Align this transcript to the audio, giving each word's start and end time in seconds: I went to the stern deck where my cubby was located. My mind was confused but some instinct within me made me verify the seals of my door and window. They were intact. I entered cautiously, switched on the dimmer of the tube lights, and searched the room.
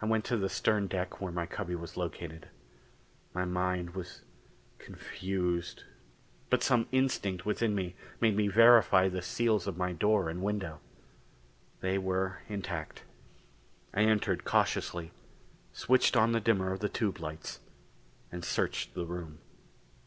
I 0.00 0.06
went 0.06 0.24
to 0.24 0.38
the 0.38 0.48
stern 0.48 0.86
deck 0.86 1.20
where 1.20 1.30
my 1.30 1.44
cubby 1.44 1.74
was 1.74 1.98
located. 1.98 2.48
My 3.34 3.44
mind 3.44 3.90
was 3.94 4.22
confused 4.78 5.84
but 6.48 6.62
some 6.62 6.88
instinct 6.90 7.44
within 7.44 7.74
me 7.74 7.96
made 8.18 8.34
me 8.34 8.48
verify 8.48 9.10
the 9.10 9.20
seals 9.20 9.66
of 9.66 9.76
my 9.76 9.92
door 9.92 10.30
and 10.30 10.40
window. 10.42 10.80
They 11.82 11.98
were 11.98 12.38
intact. 12.48 13.02
I 13.92 14.04
entered 14.04 14.44
cautiously, 14.46 15.12
switched 15.70 16.16
on 16.16 16.32
the 16.32 16.40
dimmer 16.40 16.72
of 16.72 16.80
the 16.80 16.88
tube 16.88 17.18
lights, 17.20 17.60
and 18.32 18.42
searched 18.42 18.94
the 18.94 19.04
room. 19.04 19.40